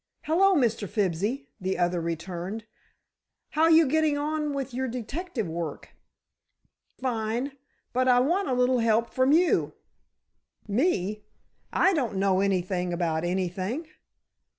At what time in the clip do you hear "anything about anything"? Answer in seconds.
12.39-13.89